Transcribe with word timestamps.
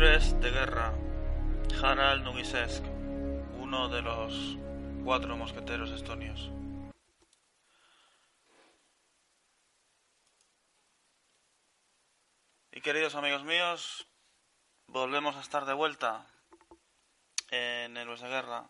Héroes 0.00 0.40
de 0.40 0.52
guerra. 0.52 0.92
Harald 1.82 2.22
Nugisesk, 2.22 2.84
uno 3.58 3.88
de 3.88 4.00
los 4.00 4.56
cuatro 5.02 5.36
mosqueteros 5.36 5.90
estonios. 5.90 6.52
Y 12.70 12.80
queridos 12.80 13.16
amigos 13.16 13.42
míos, 13.42 14.06
volvemos 14.86 15.34
a 15.34 15.40
estar 15.40 15.64
de 15.64 15.74
vuelta 15.74 16.24
en 17.50 17.96
Héroes 17.96 18.20
de 18.20 18.28
Guerra. 18.28 18.68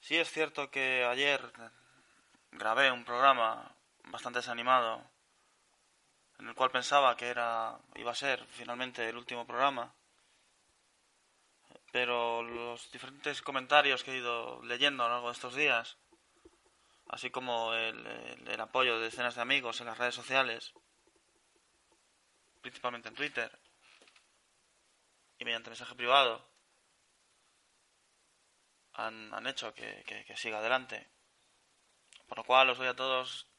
Sí 0.00 0.18
es 0.18 0.30
cierto 0.30 0.70
que 0.70 1.06
ayer 1.06 1.40
grabé 2.52 2.92
un 2.92 3.06
programa 3.06 3.74
bastante 4.04 4.40
desanimado 4.40 5.09
en 6.40 6.48
el 6.48 6.54
cual 6.54 6.70
pensaba 6.70 7.16
que 7.16 7.28
era 7.28 7.78
iba 7.96 8.12
a 8.12 8.14
ser 8.14 8.44
finalmente 8.46 9.06
el 9.06 9.16
último 9.16 9.46
programa. 9.46 9.94
Pero 11.92 12.42
los 12.42 12.90
diferentes 12.90 13.42
comentarios 13.42 14.02
que 14.02 14.12
he 14.12 14.18
ido 14.18 14.62
leyendo 14.62 15.04
a 15.04 15.08
lo 15.08 15.14
largo 15.14 15.28
de 15.28 15.34
estos 15.34 15.54
días, 15.54 15.98
así 17.08 17.30
como 17.30 17.74
el, 17.74 18.60
apoyo 18.60 18.96
de 18.96 19.04
decenas 19.04 19.34
de 19.34 19.42
amigos 19.42 19.80
en 19.80 19.86
las 19.86 19.98
redes 19.98 20.14
sociales, 20.14 20.72
principalmente 22.62 23.08
en 23.08 23.16
Twitter 23.16 23.58
y 25.38 25.44
mediante 25.44 25.70
mensaje 25.70 25.94
privado, 25.94 26.48
han, 28.94 29.34
han 29.34 29.46
hecho 29.46 29.74
que, 29.74 30.04
que, 30.06 30.24
que 30.24 30.36
siga 30.36 30.58
adelante. 30.58 31.10
Por 32.28 32.38
lo 32.38 32.44
cual 32.44 32.70
os 32.70 32.78
doy 32.78 32.86
a 32.86 32.96
todos 32.96 33.49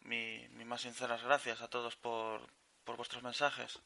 mi, 0.00 0.48
mi 0.50 0.64
más 0.64 0.82
sinceras 0.82 1.22
gracias 1.22 1.60
a 1.60 1.68
todos 1.68 1.96
por, 1.96 2.42
por 2.84 2.96
vuestros 2.96 3.22
mensajes. 3.22 3.80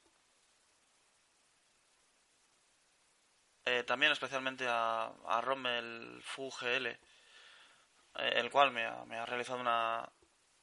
Eh, 3.66 3.82
también 3.84 4.12
especialmente 4.12 4.66
a, 4.68 5.06
a 5.26 5.40
Rommel 5.40 6.20
FUGL, 6.22 6.86
eh, 6.86 6.98
el 8.14 8.50
cual 8.50 8.72
me 8.72 8.84
ha, 8.84 9.04
me 9.06 9.16
ha 9.16 9.24
realizado 9.24 9.58
una, 9.58 10.06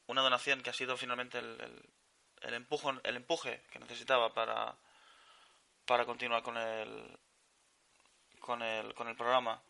una 0.07 0.22
donación 0.22 0.61
que 0.61 0.69
ha 0.69 0.73
sido 0.73 0.95
finalmente 0.97 1.40
el, 1.40 1.59
el, 1.59 2.53
el, 2.53 3.01
el 3.03 3.16
empuje 3.16 3.63
que 3.72 3.79
necesitaba 3.79 4.34
para, 4.34 4.78
para 5.85 6.06
continuar 6.06 6.44
con 6.44 6.57
el, 6.57 7.17
con 8.40 8.61
el, 8.61 8.94
con 8.94 9.07
el 9.07 9.16
programa. 9.16 9.61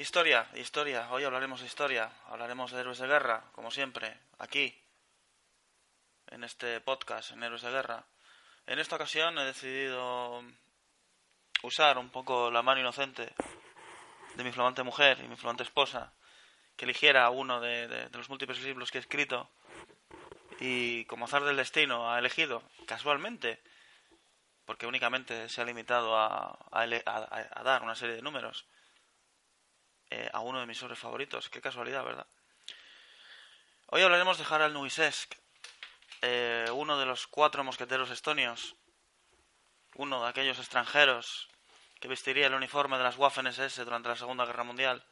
Historia, 0.00 0.48
historia. 0.54 1.08
Hoy 1.10 1.24
hablaremos 1.24 1.60
de 1.60 1.66
historia. 1.66 2.10
Hablaremos 2.28 2.72
de 2.72 2.80
héroes 2.80 3.00
de 3.00 3.06
guerra, 3.06 3.44
como 3.52 3.70
siempre, 3.70 4.18
aquí, 4.38 4.74
en 6.28 6.42
este 6.42 6.80
podcast, 6.80 7.32
en 7.32 7.42
Héroes 7.42 7.60
de 7.60 7.70
Guerra. 7.70 8.06
En 8.66 8.78
esta 8.78 8.96
ocasión 8.96 9.36
he 9.36 9.44
decidido 9.44 10.42
usar 11.62 11.98
un 11.98 12.08
poco 12.08 12.50
la 12.50 12.62
mano 12.62 12.80
inocente 12.80 13.34
de 14.36 14.42
mi 14.42 14.52
flamante 14.52 14.82
mujer 14.82 15.20
y 15.22 15.28
mi 15.28 15.36
flamante 15.36 15.64
esposa, 15.64 16.14
que 16.76 16.86
eligiera 16.86 17.28
uno 17.28 17.60
de, 17.60 18.08
los 18.14 18.30
múltiples 18.30 18.62
libros 18.62 18.90
que 18.90 18.96
he 18.96 19.02
escrito 19.02 19.50
y 20.60 21.04
como 21.04 21.26
azar 21.26 21.44
del 21.44 21.58
destino 21.58 22.10
ha 22.10 22.18
elegido, 22.18 22.62
casualmente, 22.86 23.62
porque 24.64 24.86
únicamente 24.86 25.50
se 25.50 25.60
ha 25.60 25.66
limitado 25.66 26.16
a, 26.16 26.58
a, 26.72 26.80
a 26.80 27.62
dar 27.62 27.82
una 27.82 27.94
serie 27.94 28.16
de 28.16 28.22
números, 28.22 28.64
eh, 30.10 30.28
a 30.32 30.40
uno 30.40 30.60
de 30.60 30.66
mis 30.66 30.78
sobres 30.78 30.98
favoritos. 30.98 31.48
Qué 31.48 31.60
casualidad, 31.60 32.04
¿verdad? 32.04 32.26
Hoy 33.86 34.02
hablaremos 34.02 34.38
de 34.38 34.44
Harald 34.48 34.74
Nuisesk, 34.74 35.34
eh, 36.22 36.66
uno 36.72 36.98
de 36.98 37.06
los 37.06 37.26
cuatro 37.26 37.64
mosqueteros 37.64 38.10
estonios, 38.10 38.76
uno 39.94 40.22
de 40.22 40.28
aquellos 40.28 40.58
extranjeros 40.58 41.48
que 42.00 42.08
vestiría 42.08 42.46
el 42.46 42.54
uniforme 42.54 42.98
de 42.98 43.04
las 43.04 43.16
Waffen 43.16 43.46
SS 43.46 43.84
durante 43.84 44.08
la 44.08 44.16
Segunda 44.16 44.46
Guerra 44.46 44.64
Mundial, 44.64 45.04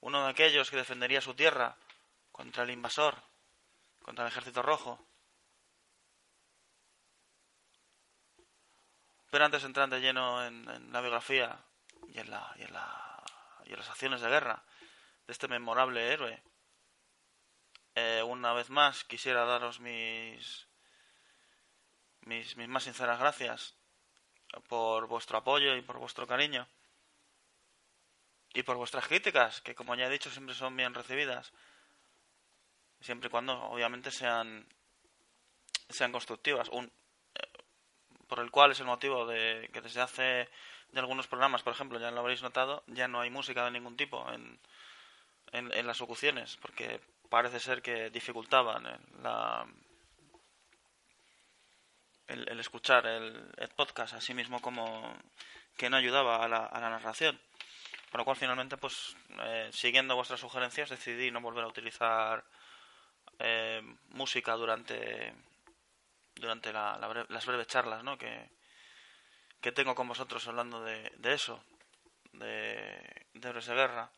uno 0.00 0.24
de 0.24 0.30
aquellos 0.30 0.70
que 0.70 0.76
defendería 0.76 1.20
su 1.20 1.34
tierra 1.34 1.76
contra 2.30 2.64
el 2.64 2.70
invasor, 2.70 3.16
contra 4.02 4.24
el 4.24 4.30
Ejército 4.30 4.62
Rojo. 4.62 5.04
Pero 9.30 9.44
antes 9.44 9.62
de 9.62 9.86
de 9.86 10.00
lleno 10.00 10.44
en, 10.44 10.68
en 10.68 10.92
la 10.92 11.00
biografía 11.00 11.58
y 12.08 12.18
en 12.18 12.30
la, 12.30 12.52
y 12.56 12.62
en 12.62 12.72
la 12.72 13.01
y 13.72 13.76
las 13.76 13.88
acciones 13.88 14.20
de 14.20 14.28
guerra 14.28 14.62
de 15.26 15.32
este 15.32 15.48
memorable 15.48 16.12
héroe. 16.12 16.42
Eh, 17.94 18.22
una 18.26 18.52
vez 18.52 18.70
más 18.70 19.04
quisiera 19.04 19.44
daros 19.44 19.80
mis, 19.80 20.66
mis, 22.22 22.56
mis 22.56 22.68
más 22.68 22.84
sinceras 22.84 23.18
gracias 23.18 23.74
por 24.68 25.06
vuestro 25.06 25.38
apoyo 25.38 25.74
y 25.76 25.82
por 25.82 25.98
vuestro 25.98 26.26
cariño 26.26 26.66
y 28.54 28.62
por 28.62 28.76
vuestras 28.76 29.06
críticas, 29.06 29.60
que 29.62 29.74
como 29.74 29.94
ya 29.94 30.06
he 30.06 30.10
dicho 30.10 30.30
siempre 30.30 30.54
son 30.54 30.76
bien 30.76 30.94
recibidas, 30.94 31.52
siempre 33.00 33.28
y 33.28 33.30
cuando 33.30 33.58
obviamente 33.64 34.10
sean 34.10 34.66
sean 35.88 36.12
constructivas, 36.12 36.68
eh, 36.68 37.48
por 38.26 38.40
el 38.40 38.50
cual 38.50 38.72
es 38.72 38.80
el 38.80 38.86
motivo 38.86 39.26
de 39.26 39.68
que 39.72 39.80
desde 39.80 40.00
hace 40.00 40.48
de 40.92 41.00
algunos 41.00 41.26
programas, 41.26 41.62
por 41.62 41.72
ejemplo, 41.72 41.98
ya 41.98 42.10
lo 42.10 42.20
habréis 42.20 42.42
notado, 42.42 42.84
ya 42.86 43.08
no 43.08 43.20
hay 43.20 43.30
música 43.30 43.64
de 43.64 43.70
ningún 43.70 43.96
tipo 43.96 44.30
en, 44.30 44.58
en, 45.52 45.86
las 45.86 46.00
locuciones, 46.00 46.58
porque 46.58 47.00
parece 47.28 47.60
ser 47.60 47.82
que 47.82 48.10
dificultaban 48.10 48.84
la, 49.22 49.66
el, 52.28 52.48
el, 52.48 52.60
escuchar 52.60 53.06
el, 53.06 53.50
el, 53.56 53.68
podcast, 53.70 54.14
así 54.14 54.34
mismo 54.34 54.60
como 54.60 55.16
que 55.76 55.88
no 55.88 55.96
ayudaba 55.96 56.44
a 56.44 56.48
la, 56.48 56.66
a 56.66 56.80
la 56.80 56.90
narración. 56.90 57.40
Por 58.10 58.20
lo 58.20 58.24
cual, 58.26 58.36
finalmente, 58.36 58.76
pues 58.76 59.16
eh, 59.42 59.70
siguiendo 59.72 60.14
vuestras 60.14 60.40
sugerencias, 60.40 60.90
decidí 60.90 61.30
no 61.30 61.40
volver 61.40 61.64
a 61.64 61.68
utilizar 61.68 62.44
eh, 63.38 63.80
música 64.10 64.52
durante 64.54 65.34
durante 66.34 66.72
la, 66.72 66.98
la 66.98 67.26
las 67.28 67.46
breves 67.46 67.66
charlas 67.66 68.02
¿no? 68.04 68.18
que, 68.18 68.50
que 69.62 69.72
tengo 69.72 69.94
con 69.94 70.08
vosotros 70.08 70.46
hablando 70.48 70.82
de, 70.82 71.10
eso, 71.32 71.64
de, 72.32 73.24
de 73.32 73.52
de 73.52 73.74
Guerra. 73.74 74.10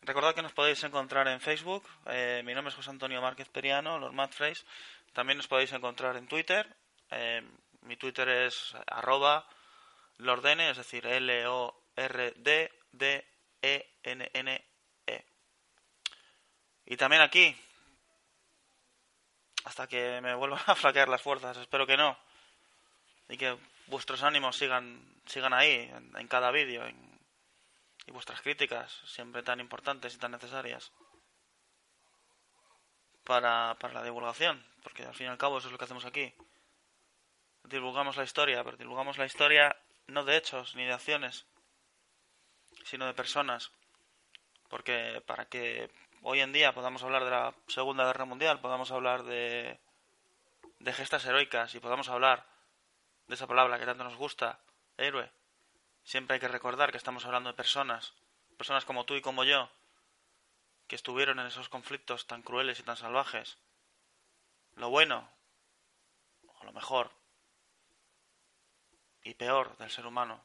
Recordad 0.00 0.34
que 0.34 0.42
nos 0.42 0.52
podéis 0.52 0.82
encontrar 0.82 1.28
en 1.28 1.40
Facebook. 1.40 1.86
Eh, 2.06 2.42
mi 2.44 2.54
nombre 2.54 2.70
es 2.70 2.74
José 2.74 2.90
Antonio 2.90 3.20
Márquez 3.20 3.48
Periano, 3.50 3.98
Lord 3.98 4.14
Madphrase. 4.14 4.64
También 5.12 5.36
nos 5.36 5.46
podéis 5.46 5.72
encontrar 5.72 6.16
en 6.16 6.26
Twitter. 6.26 6.74
Eh, 7.10 7.42
mi 7.82 7.96
Twitter 7.96 8.28
es 8.28 8.74
arroba 8.86 9.46
lordene, 10.16 10.70
es 10.70 10.78
decir, 10.78 11.06
L-O-R-D-D-E-N-N-E. 11.06 11.64
-E. 15.06 15.24
Y 16.86 16.96
también 16.96 17.20
aquí, 17.20 17.54
hasta 19.64 19.86
que 19.86 20.20
me 20.22 20.34
vuelvan 20.34 20.60
a 20.66 20.74
flaquear 20.74 21.08
las 21.08 21.20
fuerzas, 21.20 21.58
espero 21.58 21.86
que 21.86 21.98
no. 21.98 22.18
Y 23.28 23.36
que 23.36 23.58
vuestros 23.86 24.22
ánimos 24.22 24.56
sigan, 24.56 25.04
sigan 25.26 25.52
ahí, 25.52 25.90
en, 26.16 26.28
cada 26.28 26.50
vídeo, 26.50 26.84
y 28.06 28.10
vuestras 28.12 28.40
críticas, 28.40 29.00
siempre 29.06 29.42
tan 29.42 29.60
importantes 29.60 30.14
y 30.14 30.18
tan 30.18 30.32
necesarias 30.32 30.92
para, 33.24 33.76
para 33.80 33.94
la 33.94 34.04
divulgación, 34.04 34.64
porque 34.82 35.04
al 35.04 35.14
fin 35.14 35.26
y 35.26 35.30
al 35.30 35.38
cabo 35.38 35.58
eso 35.58 35.68
es 35.68 35.72
lo 35.72 35.78
que 35.78 35.84
hacemos 35.84 36.04
aquí. 36.04 36.32
Divulgamos 37.64 38.16
la 38.16 38.24
historia, 38.24 38.62
pero 38.62 38.76
divulgamos 38.76 39.18
la 39.18 39.26
historia 39.26 39.76
no 40.06 40.24
de 40.24 40.36
hechos 40.36 40.76
ni 40.76 40.84
de 40.84 40.92
acciones, 40.92 41.46
sino 42.84 43.06
de 43.06 43.14
personas. 43.14 43.72
Porque 44.68 45.22
para 45.26 45.46
que 45.46 45.90
hoy 46.22 46.40
en 46.40 46.52
día 46.52 46.72
podamos 46.72 47.02
hablar 47.02 47.24
de 47.24 47.30
la 47.30 47.54
Segunda 47.66 48.04
Guerra 48.04 48.24
Mundial, 48.24 48.60
podamos 48.60 48.92
hablar 48.92 49.24
de, 49.24 49.80
de 50.78 50.92
gestas 50.92 51.24
heroicas 51.26 51.74
y 51.74 51.80
podamos 51.80 52.08
hablar 52.08 52.46
de 53.26 53.34
esa 53.34 53.46
palabra 53.46 53.78
que 53.78 53.86
tanto 53.86 54.04
nos 54.04 54.16
gusta, 54.16 54.60
héroe, 54.96 55.30
siempre 56.04 56.34
hay 56.34 56.40
que 56.40 56.48
recordar 56.48 56.90
que 56.90 56.98
estamos 56.98 57.24
hablando 57.24 57.50
de 57.50 57.56
personas, 57.56 58.14
personas 58.56 58.84
como 58.84 59.04
tú 59.04 59.14
y 59.14 59.20
como 59.20 59.44
yo, 59.44 59.68
que 60.86 60.96
estuvieron 60.96 61.40
en 61.40 61.46
esos 61.46 61.68
conflictos 61.68 62.26
tan 62.26 62.42
crueles 62.42 62.78
y 62.78 62.82
tan 62.82 62.96
salvajes. 62.96 63.58
Lo 64.76 64.90
bueno, 64.90 65.28
o 66.60 66.64
lo 66.64 66.72
mejor, 66.72 67.10
y 69.24 69.34
peor 69.34 69.76
del 69.78 69.90
ser 69.90 70.06
humano, 70.06 70.40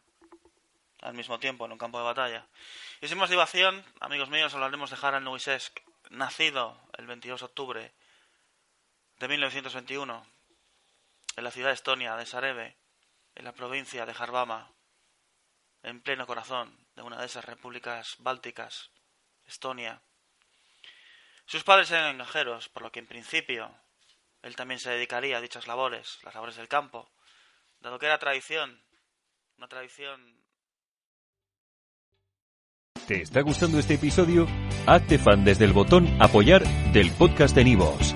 al 1.01 1.13
mismo 1.13 1.39
tiempo 1.39 1.65
en 1.65 1.73
un 1.73 1.77
campo 1.77 1.99
de 1.99 2.05
batalla. 2.05 2.47
Y 2.99 3.07
sin 3.07 3.17
más 3.17 3.29
divación, 3.29 3.83
amigos 3.99 4.29
míos, 4.29 4.53
hablaremos 4.53 4.89
de 4.89 4.97
Harald 4.99 5.23
Nuisesk, 5.23 5.79
nacido 6.09 6.79
el 6.97 7.05
22 7.05 7.39
de 7.41 7.45
octubre 7.45 7.93
de 9.19 9.27
1921 9.27 10.25
en 11.35 11.43
la 11.43 11.51
ciudad 11.51 11.71
estonia 11.71 12.15
de 12.15 12.25
Sareve, 12.25 12.77
en 13.35 13.45
la 13.45 13.53
provincia 13.53 14.05
de 14.05 14.13
Jarbama, 14.13 14.73
en 15.83 16.01
pleno 16.01 16.27
corazón 16.27 16.87
de 16.95 17.01
una 17.01 17.19
de 17.19 17.25
esas 17.25 17.45
repúblicas 17.45 18.15
bálticas 18.19 18.91
Estonia. 19.45 20.01
Sus 21.45 21.63
padres 21.63 21.91
eran 21.91 22.17
granjeros, 22.17 22.69
por 22.69 22.83
lo 22.83 22.91
que 22.91 22.99
en 22.99 23.07
principio 23.07 23.75
él 24.41 24.55
también 24.55 24.79
se 24.79 24.91
dedicaría 24.91 25.37
a 25.37 25.41
dichas 25.41 25.67
labores, 25.67 26.19
las 26.23 26.33
labores 26.33 26.55
del 26.55 26.67
campo, 26.67 27.11
dado 27.79 27.99
que 27.99 28.05
era 28.05 28.19
tradición, 28.19 28.81
una 29.57 29.67
tradición... 29.67 30.41
¿Te 33.07 33.23
está 33.23 33.41
gustando 33.41 33.79
este 33.79 33.95
episodio? 33.95 34.47
Hazte 34.87 35.17
fan 35.17 35.43
desde 35.43 35.65
el 35.65 35.73
botón 35.73 36.07
apoyar 36.21 36.63
del 36.93 37.11
podcast 37.11 37.55
de 37.55 37.65
Nivos. 37.65 38.15